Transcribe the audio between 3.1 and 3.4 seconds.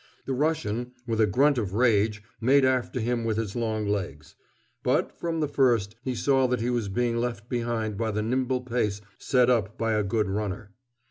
with